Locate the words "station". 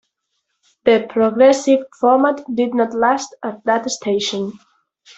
3.91-4.53